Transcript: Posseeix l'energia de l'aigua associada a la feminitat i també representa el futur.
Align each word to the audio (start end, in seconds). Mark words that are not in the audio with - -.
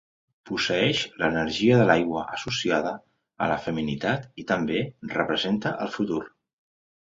Posseeix 0.49 1.01
l'energia 1.23 1.77
de 1.81 1.85
l'aigua 1.91 2.23
associada 2.37 2.95
a 3.47 3.51
la 3.53 3.59
feminitat 3.67 4.27
i 4.45 4.49
també 4.55 4.83
representa 5.15 5.77
el 5.87 5.95
futur. 6.01 6.23